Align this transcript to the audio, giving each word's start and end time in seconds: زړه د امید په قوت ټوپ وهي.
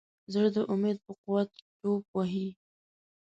زړه 0.33 0.49
د 0.55 0.57
امید 0.73 0.97
په 1.05 1.11
قوت 1.21 1.49
ټوپ 1.79 2.03
وهي. 2.15 2.47